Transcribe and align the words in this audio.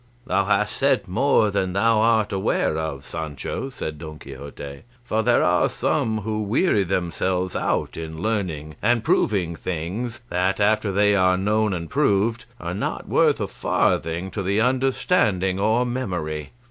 "Thou 0.25 0.45
hast 0.45 0.75
said 0.77 1.07
more 1.07 1.51
than 1.51 1.73
thou 1.73 1.99
art 1.99 2.31
aware 2.33 2.75
of, 2.75 3.05
Sancho," 3.05 3.69
said 3.69 3.99
Don 3.99 4.17
Quixote; 4.17 4.81
"for 5.03 5.21
there 5.21 5.43
are 5.43 5.69
some 5.69 6.21
who 6.21 6.41
weary 6.41 6.83
themselves 6.83 7.55
out 7.55 7.95
in 7.97 8.19
learning 8.19 8.75
and 8.81 9.03
proving 9.03 9.55
things 9.55 10.21
that, 10.31 10.59
after 10.59 10.91
they 10.91 11.15
are 11.15 11.37
known 11.37 11.71
and 11.71 11.87
proved, 11.87 12.45
are 12.59 12.73
not 12.73 13.07
worth 13.07 13.39
a 13.39 13.47
farthing 13.47 14.31
to 14.31 14.41
the 14.41 14.59
understanding 14.59 15.59
or 15.59 15.85
memory." 15.85 16.49